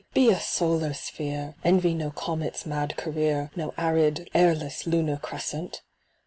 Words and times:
be 0.15 0.31
a 0.31 0.39
solar 0.39 0.95
sphere! 0.95 1.53
Envy 1.63 1.93
no 1.93 2.09
comet's 2.09 2.65
mad 2.65 2.97
career, 2.97 3.51
No 3.55 3.71
arid, 3.77 4.31
airless 4.33 4.87
lunar 4.87 5.17
crescent 5.17 5.83